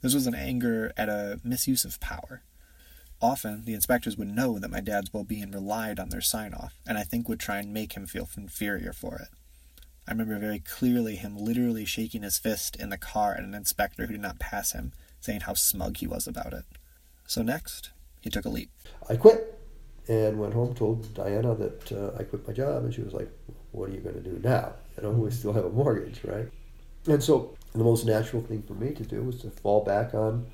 This 0.04 0.12
was 0.12 0.26
an 0.26 0.34
anger 0.34 0.92
at 0.98 1.08
a 1.08 1.40
misuse 1.42 1.86
of 1.86 1.98
power. 1.98 2.42
Often, 3.22 3.64
the 3.64 3.72
inspectors 3.72 4.18
would 4.18 4.28
know 4.28 4.58
that 4.58 4.70
my 4.70 4.80
dad's 4.80 5.10
well 5.14 5.24
being 5.24 5.50
relied 5.50 5.98
on 5.98 6.10
their 6.10 6.20
sign 6.20 6.52
off, 6.52 6.74
and 6.86 6.98
I 6.98 7.04
think 7.04 7.26
would 7.26 7.40
try 7.40 7.56
and 7.56 7.72
make 7.72 7.94
him 7.94 8.06
feel 8.06 8.28
inferior 8.36 8.92
for 8.92 9.16
it. 9.16 9.28
I 10.06 10.10
remember 10.10 10.38
very 10.38 10.58
clearly 10.58 11.16
him 11.16 11.38
literally 11.38 11.86
shaking 11.86 12.20
his 12.20 12.36
fist 12.36 12.76
in 12.76 12.90
the 12.90 12.98
car 12.98 13.32
at 13.32 13.44
an 13.44 13.54
inspector 13.54 14.04
who 14.04 14.12
did 14.12 14.20
not 14.20 14.38
pass 14.38 14.72
him, 14.72 14.92
saying 15.20 15.40
how 15.40 15.54
smug 15.54 15.96
he 15.96 16.06
was 16.06 16.26
about 16.26 16.52
it. 16.52 16.66
So 17.26 17.40
next, 17.40 17.90
he 18.20 18.28
took 18.28 18.44
a 18.44 18.50
leap. 18.50 18.70
I 19.08 19.16
quit 19.16 19.58
and 20.06 20.38
went 20.38 20.52
home, 20.52 20.74
told 20.74 21.14
Diana 21.14 21.54
that 21.54 21.92
uh, 21.92 22.18
I 22.18 22.24
quit 22.24 22.46
my 22.46 22.52
job, 22.52 22.84
and 22.84 22.92
she 22.92 23.00
was 23.00 23.14
like, 23.14 23.30
What 23.72 23.88
are 23.88 23.92
you 23.94 24.00
going 24.00 24.22
to 24.22 24.30
do 24.30 24.38
now? 24.44 24.74
You 24.98 25.04
know, 25.04 25.12
we 25.12 25.30
still 25.30 25.54
have 25.54 25.64
a 25.64 25.70
mortgage, 25.70 26.22
right? 26.24 26.50
And 27.06 27.22
so 27.22 27.54
the 27.72 27.84
most 27.84 28.06
natural 28.06 28.42
thing 28.42 28.62
for 28.62 28.74
me 28.74 28.92
to 28.92 29.02
do 29.02 29.22
was 29.22 29.40
to 29.42 29.50
fall 29.50 29.84
back 29.84 30.14
on 30.14 30.46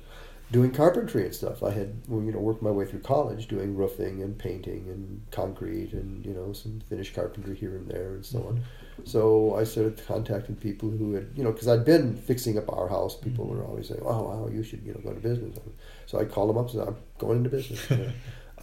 doing 0.51 0.71
carpentry 0.71 1.25
and 1.25 1.33
stuff. 1.33 1.63
I 1.63 1.71
had 1.71 1.93
you 2.09 2.31
know 2.31 2.39
worked 2.39 2.61
my 2.61 2.71
way 2.71 2.85
through 2.85 2.99
college 2.99 3.47
doing 3.47 3.75
roofing 3.75 4.21
and 4.21 4.37
painting 4.37 4.89
and 4.89 5.21
concrete 5.31 5.93
and 5.93 6.25
you 6.25 6.33
know 6.33 6.51
some 6.51 6.81
finished 6.89 7.15
carpentry 7.15 7.55
here 7.55 7.77
and 7.77 7.89
there 7.89 8.15
and 8.15 8.25
so 8.25 8.39
on. 8.39 8.55
Mm-hmm. 8.55 9.05
So 9.05 9.55
I 9.55 9.63
started 9.63 10.01
contacting 10.05 10.55
people 10.55 10.89
who 10.89 11.13
had 11.13 11.29
you 11.35 11.43
know 11.43 11.51
because 11.51 11.67
I'd 11.67 11.85
been 11.85 12.15
fixing 12.15 12.57
up 12.57 12.71
our 12.71 12.87
house. 12.87 13.15
People 13.15 13.45
mm-hmm. 13.45 13.59
were 13.59 13.65
always 13.65 13.87
saying, 13.87 14.01
"Oh, 14.03 14.23
wow, 14.23 14.49
you 14.51 14.63
should 14.63 14.83
you 14.83 14.93
know 14.93 14.99
go 15.01 15.13
to 15.13 15.19
business." 15.19 15.57
So 16.05 16.19
I 16.19 16.25
called 16.25 16.49
them 16.49 16.57
up 16.57 16.69
and 16.69 16.79
said, 16.79 16.87
"I'm 16.87 16.97
going 17.17 17.37
into 17.37 17.49
business." 17.49 17.87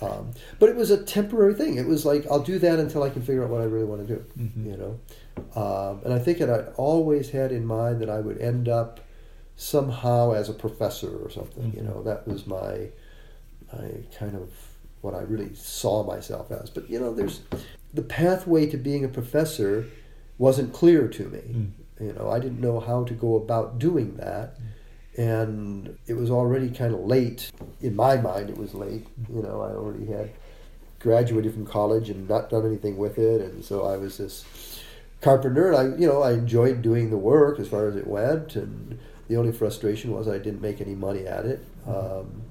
um, 0.01 0.33
but 0.59 0.69
it 0.69 0.77
was 0.77 0.91
a 0.91 1.03
temporary 1.03 1.55
thing. 1.55 1.77
It 1.77 1.87
was 1.87 2.05
like 2.05 2.27
I'll 2.31 2.41
do 2.41 2.59
that 2.59 2.79
until 2.79 3.03
I 3.03 3.11
can 3.11 3.23
figure 3.23 3.45
out 3.45 3.51
what 3.51 3.61
I 3.61 3.65
really 3.65 3.85
want 3.85 4.07
to 4.07 4.15
do. 4.15 4.25
Mm-hmm. 4.39 4.71
You 4.71 4.77
know. 4.77 5.01
Um, 5.55 6.01
and 6.05 6.13
I 6.13 6.19
think 6.19 6.39
that 6.39 6.51
I 6.51 6.73
always 6.77 7.31
had 7.31 7.53
in 7.53 7.65
mind 7.65 8.01
that 8.01 8.11
I 8.11 8.21
would 8.21 8.39
end 8.39 8.69
up 8.69 9.01
somehow 9.57 10.33
as 10.33 10.49
a 10.49 10.55
professor 10.55 11.17
or 11.19 11.31
something. 11.31 11.65
Mm-hmm. 11.65 11.77
You 11.79 11.83
know, 11.85 12.03
that 12.03 12.27
was 12.27 12.47
my, 12.47 12.89
my 13.73 13.91
kind 14.17 14.37
of 14.37 14.51
what 15.01 15.15
I 15.15 15.21
really 15.21 15.55
saw 15.55 16.05
myself 16.05 16.51
as. 16.51 16.71
But 16.71 16.89
you 16.91 16.99
know, 16.99 17.13
there's 17.13 17.41
the 17.93 18.03
pathway 18.03 18.67
to 18.67 18.77
being 18.77 19.05
a 19.05 19.09
professor 19.09 19.87
wasn't 20.39 20.73
clear 20.73 21.09
to 21.09 21.25
me. 21.29 21.39
Mm. 21.39 21.71
You 22.01 22.13
know, 22.13 22.31
I 22.31 22.39
didn't 22.39 22.61
know 22.61 22.79
how 22.79 23.05
to 23.05 23.15
go 23.15 23.37
about 23.37 23.79
doing 23.79 24.17
that. 24.17 24.55
Mm. 24.55 24.65
And 25.19 25.99
it 26.07 26.15
was 26.15 26.31
already 26.31 26.71
kind 26.71 26.95
of 26.95 27.01
late. 27.01 27.51
In 27.83 27.95
my 27.95 28.17
mind, 28.17 28.49
it 28.49 28.57
was 28.57 28.73
late. 28.73 29.07
You 29.29 29.43
know, 29.43 29.61
I 29.61 29.73
already 29.73 30.07
had 30.07 30.31
graduated 31.01 31.53
from 31.53 31.67
college 31.67 32.09
and 32.09 32.29
not 32.29 32.49
done 32.49 32.65
anything 32.65 32.97
with 32.97 33.19
it. 33.19 33.41
And 33.41 33.63
so 33.65 33.85
I 33.85 33.97
was 33.97 34.17
this 34.19 34.45
carpenter, 35.21 35.73
and 35.73 35.77
I, 35.77 35.99
you 35.99 36.07
know, 36.07 36.23
I 36.23 36.33
enjoyed 36.33 36.83
doing 36.83 37.11
the 37.11 37.17
work 37.17 37.59
as 37.59 37.69
far 37.69 37.89
as 37.89 37.97
it 37.97 38.07
went, 38.07 38.57
and 38.57 38.99
the 39.29 39.37
only 39.37 39.53
frustration 39.53 40.13
was 40.13 40.29
I 40.29 40.39
didn't 40.39 40.63
make 40.63 40.81
any 40.81 40.95
money 40.95 41.27
at 41.27 41.45
it. 41.45 41.65
Um, 41.87 42.43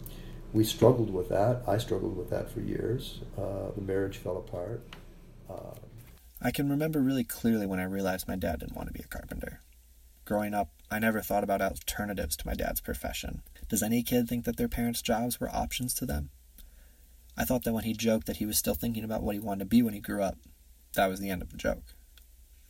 we 0.53 0.63
struggled 0.63 1.09
with 1.09 1.29
that. 1.29 1.63
I 1.67 1.77
struggled 1.77 2.17
with 2.17 2.29
that 2.29 2.51
for 2.51 2.61
years. 2.61 3.21
Uh, 3.37 3.71
the 3.75 3.81
marriage 3.81 4.17
fell 4.17 4.37
apart. 4.37 4.81
Uh, 5.49 5.75
I 6.41 6.51
can 6.51 6.69
remember 6.69 7.01
really 7.01 7.23
clearly 7.23 7.65
when 7.65 7.79
I 7.79 7.83
realized 7.83 8.27
my 8.27 8.35
dad 8.35 8.59
didn't 8.59 8.75
want 8.75 8.87
to 8.87 8.93
be 8.93 9.03
a 9.03 9.07
carpenter. 9.07 9.61
Growing 10.25 10.53
up, 10.53 10.69
I 10.89 10.99
never 10.99 11.21
thought 11.21 11.43
about 11.43 11.61
alternatives 11.61 12.37
to 12.37 12.47
my 12.47 12.53
dad's 12.53 12.79
profession. 12.79 13.41
Does 13.67 13.83
any 13.83 14.03
kid 14.03 14.27
think 14.27 14.45
that 14.45 14.55
their 14.55 14.69
parents' 14.69 15.01
jobs 15.01 15.39
were 15.39 15.53
options 15.53 15.93
to 15.95 16.05
them? 16.05 16.29
I 17.37 17.43
thought 17.43 17.63
that 17.65 17.73
when 17.73 17.83
he 17.83 17.93
joked 17.93 18.25
that 18.27 18.37
he 18.37 18.45
was 18.45 18.57
still 18.57 18.73
thinking 18.73 19.03
about 19.03 19.21
what 19.21 19.35
he 19.35 19.39
wanted 19.39 19.59
to 19.59 19.65
be 19.65 19.81
when 19.81 19.93
he 19.93 19.99
grew 19.99 20.23
up, 20.23 20.37
that 20.93 21.07
was 21.07 21.19
the 21.19 21.29
end 21.29 21.41
of 21.41 21.51
the 21.51 21.57
joke. 21.57 21.93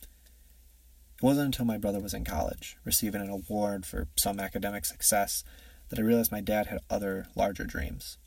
It 0.02 1.22
wasn't 1.22 1.46
until 1.46 1.64
my 1.64 1.78
brother 1.78 2.00
was 2.00 2.12
in 2.12 2.24
college, 2.24 2.76
receiving 2.84 3.22
an 3.22 3.30
award 3.30 3.86
for 3.86 4.08
some 4.16 4.40
academic 4.40 4.84
success, 4.84 5.44
that 5.88 5.98
I 5.98 6.02
realized 6.02 6.32
my 6.32 6.40
dad 6.40 6.66
had 6.66 6.80
other, 6.90 7.28
larger 7.34 7.64
dreams. 7.64 8.18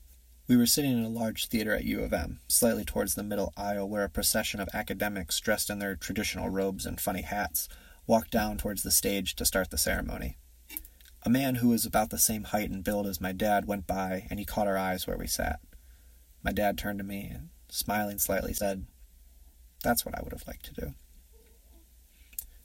We 0.47 0.57
were 0.57 0.65
sitting 0.65 0.91
in 0.91 1.05
a 1.05 1.09
large 1.09 1.47
theater 1.47 1.73
at 1.75 1.85
U 1.85 2.01
of 2.01 2.11
M, 2.11 2.39
slightly 2.47 2.83
towards 2.83 3.15
the 3.15 3.23
middle 3.23 3.53
aisle, 3.55 3.87
where 3.87 4.03
a 4.03 4.09
procession 4.09 4.59
of 4.59 4.69
academics 4.73 5.39
dressed 5.39 5.69
in 5.69 5.79
their 5.79 5.95
traditional 5.95 6.49
robes 6.49 6.85
and 6.85 6.99
funny 6.99 7.21
hats 7.21 7.69
walked 8.07 8.31
down 8.31 8.57
towards 8.57 8.83
the 8.83 8.91
stage 8.91 9.35
to 9.35 9.45
start 9.45 9.69
the 9.69 9.77
ceremony. 9.77 10.37
A 11.23 11.29
man 11.29 11.55
who 11.55 11.69
was 11.69 11.85
about 11.85 12.09
the 12.09 12.17
same 12.17 12.45
height 12.45 12.71
and 12.71 12.83
build 12.83 13.05
as 13.05 13.21
my 13.21 13.31
dad 13.31 13.65
went 13.67 13.85
by, 13.85 14.25
and 14.29 14.39
he 14.39 14.45
caught 14.45 14.67
our 14.67 14.77
eyes 14.77 15.05
where 15.05 15.17
we 15.17 15.27
sat. 15.27 15.59
My 16.43 16.51
dad 16.51 16.77
turned 16.77 16.97
to 16.99 17.05
me 17.05 17.29
and, 17.31 17.49
smiling 17.69 18.17
slightly, 18.17 18.53
said, 18.53 18.85
That's 19.83 20.05
what 20.05 20.15
I 20.17 20.21
would 20.23 20.33
have 20.33 20.47
liked 20.47 20.65
to 20.65 20.73
do. 20.73 20.93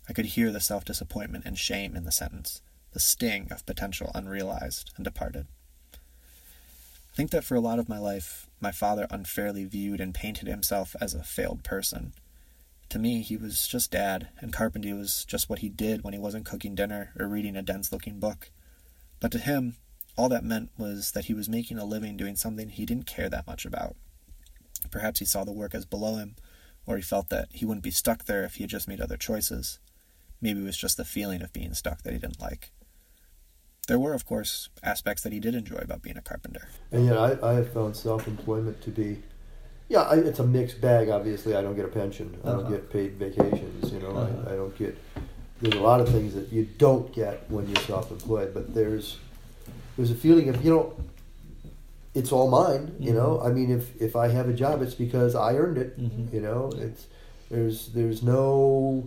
I 0.09 0.12
could 0.12 0.26
hear 0.26 0.50
the 0.50 0.61
self 0.61 0.85
disappointment 0.85 1.45
and 1.45 1.59
shame 1.59 1.97
in 1.97 2.05
the 2.05 2.12
sentence, 2.12 2.62
the 2.93 3.00
sting 3.00 3.49
of 3.50 3.66
potential 3.66 4.11
unrealized, 4.14 4.93
and 4.97 5.05
departed. 5.05 5.47
I 5.93 7.16
think 7.16 7.31
that 7.31 7.45
for 7.45 7.55
a 7.57 7.61
lot 7.61 7.78
of 7.78 7.88
my 7.88 7.99
life, 7.99 8.49
my 8.61 8.73
father 8.73 9.07
unfairly 9.11 9.64
viewed 9.64 10.00
and 10.00 10.14
painted 10.14 10.49
himself 10.49 10.95
as 11.00 11.12
a 11.12 11.23
failed 11.23 11.62
person. 11.62 12.12
To 12.97 13.03
me, 13.03 13.21
he 13.21 13.37
was 13.37 13.67
just 13.67 13.91
dad, 13.91 14.31
and 14.41 14.55
carpentry 14.55 14.95
was 14.95 15.26
just 15.26 15.50
what 15.50 15.59
he 15.59 15.69
did 15.69 16.03
when 16.03 16.15
he 16.15 16.19
wasn't 16.19 16.47
cooking 16.47 16.75
dinner 16.75 17.12
or 17.19 17.29
reading 17.29 17.55
a 17.55 17.61
dense 17.61 17.93
looking 17.93 18.19
book. 18.19 18.50
But 19.21 19.31
to 19.33 19.38
him, 19.38 19.76
all 20.17 20.31
that 20.31 20.43
meant 20.43 20.71
was 20.79 21.11
that 21.11 21.26
he 21.26 21.35
was 21.35 21.47
making 21.47 21.76
a 21.76 21.85
living 21.85 22.17
doing 22.17 22.37
something 22.37 22.71
he 22.71 22.87
didn't 22.87 23.05
care 23.05 23.29
that 23.29 23.47
much 23.47 23.67
about. 23.67 23.97
Perhaps 24.91 25.19
he 25.19 25.26
saw 25.26 25.45
the 25.45 25.53
work 25.53 25.75
as 25.75 25.85
below 25.85 26.17
him, 26.17 26.37
or 26.87 26.97
he 26.97 27.03
felt 27.03 27.29
that 27.29 27.49
he 27.50 27.67
wouldn't 27.67 27.85
be 27.85 27.91
stuck 27.91 28.25
there 28.25 28.45
if 28.45 28.55
he 28.55 28.62
had 28.62 28.71
just 28.71 28.88
made 28.88 29.03
other 29.03 29.19
choices. 29.19 29.79
Maybe 30.41 30.62
it 30.62 30.65
was 30.65 30.79
just 30.79 30.97
the 30.97 31.05
feeling 31.05 31.43
of 31.43 31.53
being 31.53 31.75
stuck 31.75 32.00
that 32.00 32.15
he 32.15 32.19
didn't 32.19 32.41
like. 32.41 32.71
There 33.88 33.99
were, 33.99 34.15
of 34.15 34.25
course, 34.25 34.71
aspects 34.83 35.23
that 35.25 35.35
he 35.35 35.38
did 35.38 35.55
enjoy 35.55 35.81
about 35.83 36.00
being 36.00 36.17
a 36.17 36.23
carpenter. 36.23 36.67
And 36.91 37.05
yet, 37.05 37.19
I, 37.19 37.37
I 37.43 37.53
have 37.57 37.75
found 37.75 37.95
self 37.95 38.26
employment 38.26 38.81
to 38.81 38.91
be, 38.91 39.19
yeah, 39.88 40.02
I, 40.02 40.14
it's 40.16 40.38
a 40.40 40.47
mixed 40.47 40.81
bag. 40.81 41.09
Obviously, 41.09 41.55
I 41.57 41.62
don't 41.62 41.76
get 41.76 41.85
a 41.85 41.88
pension, 41.88 42.37
I 42.45 42.49
don't 42.50 42.61
Uh-huh. 42.61 42.71
get 42.71 42.90
paid 42.90 43.12
vacations. 43.19 43.93
You 43.93 44.00
know, 44.00 44.11
Uh-huh. 44.11 44.50
I, 44.50 44.52
I 44.52 44.57
don't 44.57 44.76
get. 44.78 44.97
There's 45.61 45.75
a 45.75 45.81
lot 45.81 46.00
of 46.00 46.09
things 46.09 46.35
that 46.35 46.52
you 46.52 46.64
don't 46.78 47.12
get 47.14 47.50
when 47.50 47.66
you're 47.69 47.83
self 47.85 48.11
employed, 48.11 48.52
but 48.52 48.75
there's 48.75 49.19
there's 49.97 50.11
a 50.11 50.14
feeling 50.14 50.49
of 50.49 50.62
you 50.64 50.71
know. 50.75 50.95
It's 52.14 52.33
all 52.33 52.49
mine, 52.50 52.95
you 52.99 53.12
know. 53.12 53.40
I 53.43 53.50
mean, 53.50 53.71
if 53.71 54.00
if 54.00 54.16
I 54.16 54.28
have 54.28 54.49
a 54.49 54.52
job, 54.55 54.81
it's 54.83 54.95
because 54.95 55.35
I 55.35 55.55
earned 55.57 55.76
it. 55.78 55.99
Mhm. 56.00 56.33
You 56.33 56.40
know, 56.40 56.71
it's 56.76 57.07
there's 57.50 57.88
there's 57.88 58.23
no 58.23 59.05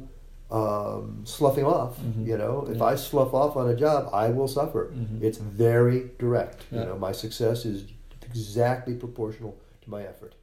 um, 0.51 1.21
sloughing 1.25 1.65
off. 1.65 1.99
Mhm. 1.99 2.25
You 2.25 2.37
know, 2.37 2.67
if 2.69 2.77
Yeah. 2.77 2.83
I 2.85 2.95
slough 2.95 3.33
off 3.33 3.55
on 3.55 3.69
a 3.69 3.75
job, 3.75 4.09
I 4.13 4.29
will 4.29 4.47
suffer. 4.47 4.91
Mhm. 4.93 5.21
It's 5.21 5.37
very 5.37 6.09
direct. 6.19 6.59
Yeah. 6.71 6.79
You 6.81 6.85
know, 6.87 6.97
my 6.97 7.11
success 7.11 7.65
is 7.65 7.83
exactly 8.29 8.93
proportional 8.95 9.55
to 9.83 9.89
my 9.89 10.01
effort. 10.03 10.33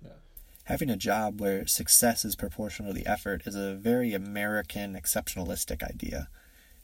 Having 0.66 0.90
a 0.90 0.96
job 0.96 1.40
where 1.40 1.64
success 1.68 2.25
is 2.25 2.35
proportional 2.35 2.92
to 2.92 2.99
the 2.99 3.06
effort 3.06 3.42
is 3.46 3.54
a 3.54 3.75
very 3.75 4.14
American 4.14 4.94
exceptionalistic 4.94 5.80
idea. 5.80 6.28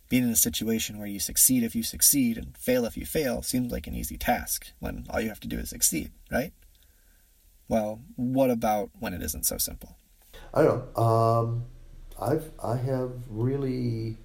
Being 0.09 0.23
in 0.23 0.31
a 0.31 0.37
situation 0.37 0.99
where 0.99 1.09
you 1.09 1.19
succeed 1.19 1.65
if 1.65 1.75
you 1.75 1.83
succeed 1.83 2.39
and 2.39 2.57
fail 2.57 2.85
if 2.85 2.97
you 2.97 3.05
fail 3.05 3.43
seems 3.43 3.73
like 3.73 3.89
an 3.89 3.95
easy 3.95 4.17
task 4.17 4.73
when 4.79 5.05
all 5.11 5.21
you 5.21 5.29
have 5.31 5.41
to 5.41 5.49
do 5.49 5.59
is 5.59 5.71
succeed, 5.71 6.13
right? 6.31 6.53
Well, 7.67 8.01
what 8.15 8.51
about 8.51 8.91
when 9.01 9.15
it 9.15 9.23
isn't 9.23 9.47
so 9.47 9.59
simple? 9.59 9.97
I 10.55 10.63
don't 10.63 10.97
know. 10.97 11.03
Um, 11.03 11.65
I've 12.21 12.51
I 12.63 12.77
have 12.77 13.11
really, 13.29 14.17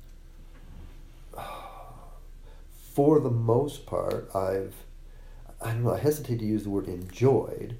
for 2.93 3.19
the 3.19 3.31
most 3.31 3.87
part, 3.87 4.29
I've 4.35 4.75
I 5.61 5.71
don't 5.71 5.83
know. 5.83 5.93
I 5.95 5.97
hesitate 5.99 6.37
to 6.39 6.45
use 6.45 6.63
the 6.63 6.69
word 6.69 6.87
enjoyed, 6.87 7.77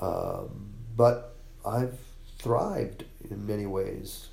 um, 0.00 0.72
but 1.00 1.34
I've 1.64 1.96
thrived 2.38 3.04
in 3.30 3.46
many 3.46 3.64
ways. 3.64 4.28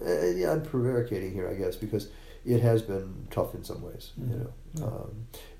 Uh, 0.00 0.26
yeah, 0.40 0.52
I'm 0.52 0.62
prevaricating 0.62 1.32
here, 1.32 1.48
I 1.48 1.54
guess, 1.54 1.74
because 1.74 2.04
it 2.46 2.60
has 2.60 2.80
been 2.80 3.26
tough 3.30 3.56
in 3.56 3.64
some 3.64 3.82
ways. 3.82 4.12
You 4.16 4.24
Mhm. 4.26 4.38
know, 4.38 4.52
Yeah. 4.74 4.84
um, 4.84 5.10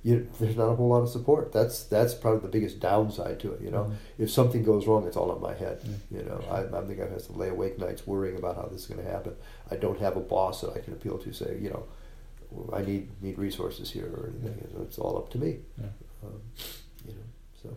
you, 0.04 0.28
there's 0.38 0.56
not 0.56 0.68
a 0.68 0.76
whole 0.76 0.88
lot 0.94 1.02
of 1.02 1.08
support. 1.08 1.50
That's 1.52 1.82
that's 1.94 2.14
probably 2.14 2.42
the 2.42 2.52
biggest 2.56 2.78
downside 2.78 3.40
to 3.40 3.48
it. 3.54 3.60
You 3.60 3.72
know, 3.72 3.84
Mhm. 3.86 3.94
if 4.24 4.30
something 4.30 4.62
goes 4.62 4.86
wrong, 4.86 5.02
it's 5.08 5.16
all 5.16 5.34
in 5.34 5.42
my 5.42 5.54
head. 5.64 5.78
Yeah. 5.82 6.18
You 6.18 6.22
know, 6.28 6.38
I, 6.56 6.60
I 6.78 6.80
think 6.86 7.00
I 7.00 7.06
have 7.08 7.26
to 7.26 7.32
lay 7.42 7.48
awake 7.56 7.76
nights 7.86 8.06
worrying 8.06 8.36
about 8.42 8.54
how 8.60 8.66
this 8.70 8.82
is 8.82 8.86
going 8.86 9.02
to 9.04 9.10
happen. 9.16 9.34
I 9.72 9.76
don't 9.84 9.98
have 10.06 10.16
a 10.16 10.20
boss 10.34 10.60
that 10.62 10.72
I 10.76 10.80
can 10.84 10.92
appeal 10.98 11.18
to. 11.24 11.32
Say, 11.32 11.58
you 11.64 11.70
know, 11.74 11.84
I 12.72 12.82
need 12.90 13.02
need 13.20 13.36
resources 13.48 13.90
here 13.96 14.08
or 14.16 14.22
anything. 14.30 14.56
It's 14.86 14.98
all 15.04 15.16
up 15.18 15.28
to 15.34 15.38
me. 15.44 15.50
Yeah. 15.76 15.86
Um, 16.24 16.40
you 17.08 17.14
know, 17.18 17.26
so. 17.62 17.70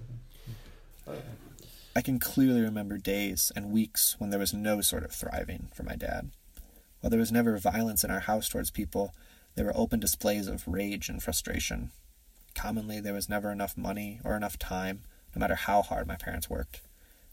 I 1.96 2.02
can 2.02 2.20
clearly 2.20 2.62
remember 2.62 2.98
days 2.98 3.52
and 3.56 3.72
weeks 3.72 4.16
when 4.18 4.32
there 4.32 4.40
was 4.40 4.54
no 4.54 4.82
sort 4.82 5.04
of 5.04 5.12
thriving 5.12 5.70
for 5.74 5.84
my 5.84 5.96
dad. 5.96 6.32
While 7.00 7.12
there 7.12 7.20
was 7.20 7.32
never 7.32 7.56
violence 7.58 8.04
in 8.04 8.10
our 8.10 8.22
house 8.22 8.50
towards 8.50 8.72
people, 8.72 9.14
there 9.54 9.66
were 9.66 9.78
open 9.78 10.00
displays 10.00 10.48
of 10.48 10.68
rage 10.68 11.08
and 11.08 11.22
frustration. 11.22 11.92
Commonly, 12.56 13.00
there 13.00 13.14
was 13.14 13.30
never 13.30 13.52
enough 13.52 13.78
money 13.78 14.20
or 14.24 14.36
enough 14.36 14.58
time, 14.58 15.04
no 15.36 15.40
matter 15.40 15.54
how 15.54 15.84
hard 15.84 16.08
my 16.08 16.16
parents 16.16 16.50
worked. 16.50 16.82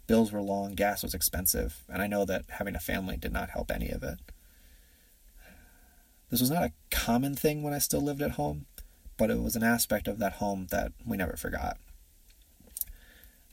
Bills 0.06 0.30
were 0.30 0.42
long, 0.42 0.74
gas 0.74 1.02
was 1.02 1.14
expensive, 1.14 1.84
and 1.88 2.02
I 2.02 2.06
know 2.06 2.26
that 2.26 2.44
having 2.48 2.74
a 2.74 2.80
family 2.80 3.16
did 3.16 3.32
not 3.32 3.50
help 3.50 3.70
any 3.70 3.88
of 3.88 4.02
it. 4.02 4.18
This 6.28 6.40
was 6.40 6.50
not 6.50 6.64
a 6.64 6.72
common 6.90 7.34
thing 7.34 7.62
when 7.62 7.72
I 7.72 7.78
still 7.78 8.02
lived 8.02 8.20
at 8.20 8.32
home, 8.32 8.66
but 9.16 9.30
it 9.30 9.40
was 9.40 9.56
an 9.56 9.62
aspect 9.62 10.06
of 10.06 10.18
that 10.18 10.34
home 10.34 10.66
that 10.70 10.92
we 11.06 11.16
never 11.16 11.36
forgot. 11.36 11.78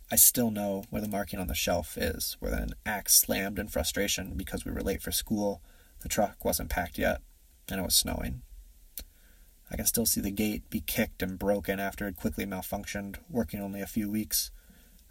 I 0.10 0.16
still 0.16 0.52
know 0.52 0.86
where 0.90 1.02
the 1.02 1.10
marking 1.10 1.40
on 1.40 1.48
the 1.48 1.54
shelf 1.54 1.98
is, 1.98 2.38
where 2.40 2.54
an 2.54 2.76
axe 2.86 3.14
slammed 3.14 3.60
in 3.60 3.68
frustration 3.68 4.36
because 4.38 4.64
we 4.64 4.72
were 4.72 4.82
late 4.82 5.02
for 5.02 5.12
school, 5.12 5.62
the 6.00 6.08
truck 6.08 6.46
wasn't 6.46 6.70
packed 6.70 6.98
yet, 6.98 7.22
and 7.70 7.80
it 7.80 7.84
was 7.84 7.96
snowing. 7.96 8.42
I 9.70 9.76
can 9.76 9.86
still 9.86 10.06
see 10.06 10.22
the 10.22 10.32
gate 10.32 10.70
be 10.70 10.80
kicked 10.80 11.22
and 11.22 11.38
broken 11.38 11.80
after 11.80 12.08
it 12.08 12.16
quickly 12.16 12.46
malfunctioned, 12.46 13.18
working 13.30 13.60
only 13.60 13.82
a 13.82 13.88
few 13.88 14.10
weeks. 14.10 14.50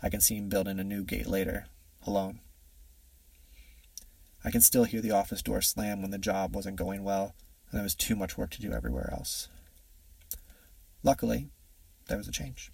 I 0.03 0.09
can 0.09 0.23
see 0.23 0.37
him 0.37 0.49
building 0.49 0.79
a 0.79 0.85
new 0.85 1.05
gate 1.05 1.27
later, 1.27 1.67
alone. 2.07 2.41
I 4.43 4.51
can 4.51 4.63
still 4.63 4.85
hear 4.85 5.03
the 5.03 5.11
office 5.11 5.43
door 5.43 5.61
slam 5.61 6.01
when 6.01 6.11
the 6.11 6.19
job 6.19 6.55
wasn't 6.55 6.77
going 6.77 7.05
well, 7.05 7.35
and 7.71 7.77
there 7.77 7.83
was 7.83 7.95
too 7.95 8.17
much 8.17 8.39
work 8.39 8.51
to 8.53 8.63
do 8.63 8.73
everywhere 8.73 9.11
else. 9.13 9.49
Luckily, 11.03 11.51
there 12.09 12.17
was 12.17 12.29
a 12.29 12.33
change. 12.33 12.71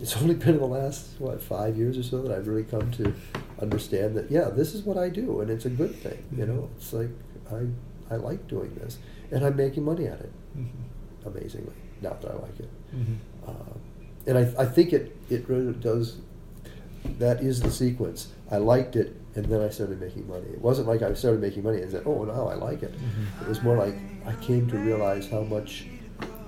It's 0.00 0.16
only 0.16 0.34
been 0.34 0.54
in 0.54 0.58
the 0.58 0.66
last 0.66 1.20
what 1.20 1.40
five 1.40 1.76
years 1.76 1.96
or 1.96 2.02
so 2.02 2.22
that 2.22 2.36
I've 2.36 2.48
really 2.48 2.64
come 2.64 2.90
to 2.92 3.14
understand 3.60 4.16
that 4.16 4.30
yeah, 4.30 4.48
this 4.50 4.74
is 4.74 4.82
what 4.82 4.96
I 4.96 5.08
do, 5.08 5.40
and 5.40 5.50
it's 5.50 5.64
a 5.64 5.70
good 5.70 5.94
thing. 5.94 6.24
You 6.36 6.46
know, 6.46 6.52
mm-hmm. 6.52 6.76
it's 6.76 6.92
like 6.92 7.10
I 7.52 8.14
I 8.14 8.16
like 8.16 8.48
doing 8.48 8.74
this, 8.74 8.98
and 9.30 9.44
I'm 9.44 9.56
making 9.56 9.84
money 9.84 10.06
at 10.06 10.20
it. 10.20 10.32
Mm-hmm. 10.56 11.28
Amazingly, 11.28 11.74
not 12.00 12.20
that 12.22 12.32
I 12.32 12.34
like 12.34 12.58
it, 12.58 12.70
mm-hmm. 12.94 13.48
um, 13.48 13.80
and 14.26 14.38
I 14.38 14.62
I 14.62 14.66
think 14.66 14.92
it 14.92 15.16
it 15.30 15.48
really 15.48 15.72
does. 15.74 16.18
That 17.18 17.42
is 17.42 17.60
the 17.60 17.70
sequence. 17.70 18.28
I 18.50 18.58
liked 18.58 18.94
it, 18.96 19.16
and 19.34 19.44
then 19.46 19.60
I 19.60 19.70
started 19.70 20.00
making 20.00 20.28
money. 20.28 20.46
It 20.46 20.60
wasn't 20.60 20.88
like 20.88 21.02
I 21.02 21.14
started 21.14 21.40
making 21.40 21.62
money 21.62 21.82
and 21.82 21.90
said, 21.90 22.02
"Oh, 22.06 22.24
now 22.24 22.48
I 22.48 22.54
like 22.54 22.82
it." 22.82 22.94
It 23.40 23.48
was 23.48 23.62
more 23.62 23.76
like 23.76 23.94
I 24.26 24.34
came 24.36 24.68
to 24.70 24.78
realize 24.78 25.28
how 25.28 25.42
much 25.42 25.86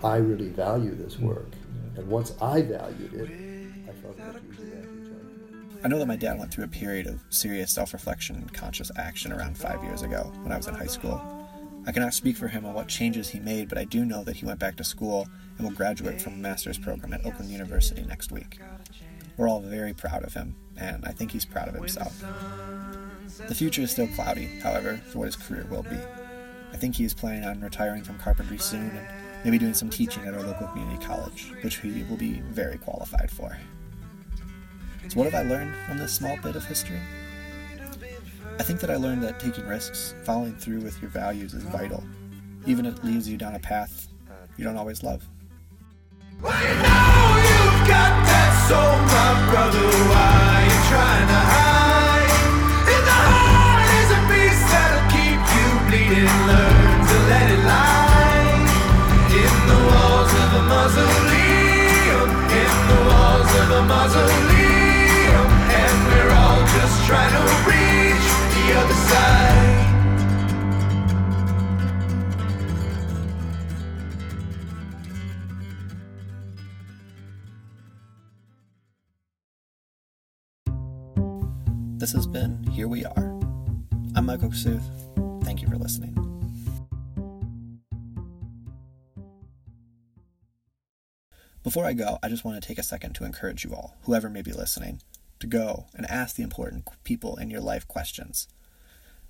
I 0.02 0.16
really 0.16 0.48
value 0.48 0.94
this 0.94 1.18
work. 1.18 1.48
And 1.96 2.08
once 2.08 2.32
I 2.40 2.62
valued 2.62 3.14
it, 3.14 3.30
I 3.88 3.92
felt 3.92 4.18
after 4.18 4.40
charging. 4.54 4.94
I 5.84 5.88
know 5.88 5.98
that 5.98 6.06
my 6.06 6.16
dad 6.16 6.38
went 6.38 6.50
through 6.50 6.64
a 6.64 6.68
period 6.68 7.06
of 7.06 7.20
serious 7.28 7.70
self 7.70 7.92
reflection 7.92 8.36
and 8.36 8.52
conscious 8.52 8.90
action 8.96 9.32
around 9.32 9.58
five 9.58 9.82
years 9.84 10.02
ago 10.02 10.32
when 10.42 10.50
I 10.50 10.56
was 10.56 10.66
in 10.66 10.74
high 10.74 10.86
school. 10.86 11.20
I 11.86 11.92
cannot 11.92 12.14
speak 12.14 12.36
for 12.38 12.48
him 12.48 12.64
on 12.64 12.72
what 12.72 12.88
changes 12.88 13.28
he 13.28 13.38
made, 13.38 13.68
but 13.68 13.76
I 13.76 13.84
do 13.84 14.06
know 14.06 14.24
that 14.24 14.36
he 14.36 14.46
went 14.46 14.58
back 14.58 14.76
to 14.76 14.84
school 14.84 15.28
and 15.58 15.66
will 15.66 15.74
graduate 15.74 16.22
from 16.22 16.32
a 16.32 16.36
master's 16.38 16.78
program 16.78 17.12
at 17.12 17.26
Oakland 17.26 17.50
University 17.50 18.02
next 18.02 18.32
week. 18.32 18.58
We're 19.36 19.48
all 19.48 19.60
very 19.60 19.92
proud 19.92 20.24
of 20.24 20.32
him, 20.32 20.56
and 20.78 21.04
I 21.04 21.12
think 21.12 21.32
he's 21.32 21.44
proud 21.44 21.68
of 21.68 21.74
himself. 21.74 22.24
The 23.48 23.54
future 23.54 23.82
is 23.82 23.90
still 23.90 24.08
cloudy, 24.08 24.46
however, 24.62 24.96
for 25.08 25.18
what 25.18 25.26
his 25.26 25.36
career 25.36 25.66
will 25.70 25.82
be. 25.82 25.98
I 26.72 26.76
think 26.76 26.96
he 26.96 27.04
is 27.04 27.12
planning 27.12 27.44
on 27.44 27.60
retiring 27.60 28.02
from 28.02 28.18
carpentry 28.18 28.58
soon 28.58 28.98
maybe 29.44 29.58
doing 29.58 29.74
some 29.74 29.90
teaching 29.90 30.24
at 30.24 30.34
our 30.34 30.42
local 30.42 30.66
community 30.68 31.04
college, 31.04 31.52
which 31.62 31.76
he 31.76 32.02
will 32.04 32.16
be 32.16 32.40
very 32.50 32.78
qualified 32.78 33.30
for. 33.30 33.56
So, 35.08 35.18
what 35.18 35.30
have 35.30 35.46
I 35.46 35.48
learned 35.48 35.74
from 35.86 35.98
this 35.98 36.14
small 36.14 36.36
bit 36.42 36.56
of 36.56 36.64
history? 36.64 37.00
I 38.58 38.62
think 38.62 38.80
that 38.80 38.90
I 38.90 38.96
learned 38.96 39.22
that 39.24 39.38
taking 39.38 39.66
risks, 39.66 40.14
following 40.24 40.54
through 40.54 40.80
with 40.80 41.00
your 41.02 41.10
values 41.10 41.54
is 41.54 41.62
vital. 41.64 42.02
even 42.66 42.86
if 42.86 42.96
it 42.96 43.04
leads 43.04 43.28
you 43.28 43.36
down 43.36 43.54
a 43.54 43.58
path 43.58 44.08
you 44.56 44.64
don't 44.64 44.76
always 44.76 45.02
love. 45.02 45.24
You 56.04 56.63
mausoleum. 63.86 65.48
And 65.80 65.96
we're 66.08 66.32
all 66.32 66.60
just 66.76 67.06
trying 67.06 67.32
to 67.32 67.42
reach 67.68 68.26
the 68.54 68.64
other 68.80 68.98
side. 69.10 69.54
This 81.98 82.12
has 82.12 82.26
been 82.26 82.62
Here 82.64 82.86
We 82.88 83.04
Are. 83.04 83.40
I'm 84.14 84.26
Michael 84.26 84.50
Kosuth. 84.50 85.44
Thank 85.44 85.62
you 85.62 85.68
for 85.68 85.76
listening. 85.76 86.33
Before 91.64 91.86
I 91.86 91.94
go, 91.94 92.18
I 92.22 92.28
just 92.28 92.44
want 92.44 92.62
to 92.62 92.68
take 92.68 92.78
a 92.78 92.82
second 92.82 93.14
to 93.14 93.24
encourage 93.24 93.64
you 93.64 93.74
all, 93.74 93.96
whoever 94.02 94.28
may 94.28 94.42
be 94.42 94.52
listening, 94.52 95.00
to 95.40 95.46
go 95.46 95.86
and 95.94 96.04
ask 96.10 96.36
the 96.36 96.42
important 96.42 96.86
people 97.04 97.36
in 97.36 97.48
your 97.48 97.62
life 97.62 97.88
questions. 97.88 98.46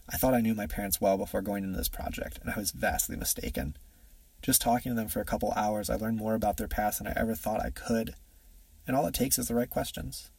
I 0.09 0.17
thought 0.17 0.35
I 0.35 0.41
knew 0.41 0.53
my 0.53 0.67
parents 0.67 1.01
well 1.01 1.17
before 1.17 1.43
going 1.43 1.63
into 1.63 1.77
this 1.77 1.89
project, 1.89 2.41
and 2.43 2.51
I 2.51 2.59
was 2.59 2.73
vastly 2.73 3.15
mistaken. 3.15 3.77
Just 4.43 4.61
talking 4.61 4.91
to 4.91 4.97
them 4.97 5.07
for 5.07 5.21
a 5.21 5.25
couple 5.25 5.53
hours, 5.53 5.89
I 5.89 5.95
learned 5.95 6.19
more 6.19 6.35
about 6.35 6.57
their 6.57 6.67
past 6.67 6.99
than 6.99 7.07
I 7.07 7.13
ever 7.15 7.37
thought 7.37 7.65
I 7.65 7.71
could. 7.71 8.17
And 8.85 8.97
all 8.97 9.07
it 9.07 9.15
takes 9.15 9.39
is 9.39 9.47
the 9.47 9.55
right 9.55 9.71
questions. 9.71 10.33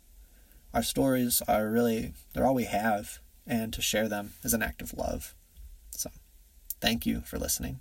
Our 0.74 0.84
stories 0.84 1.42
are 1.48 1.70
really, 1.70 2.12
they're 2.34 2.46
all 2.46 2.54
we 2.54 2.66
have, 2.66 3.20
and 3.48 3.72
to 3.72 3.82
share 3.82 4.10
them 4.10 4.34
is 4.44 4.54
an 4.54 4.62
act 4.62 4.82
of 4.82 4.94
love. 4.94 5.34
So, 5.92 6.10
thank 6.82 7.06
you 7.06 7.22
for 7.22 7.40
listening. 7.40 7.80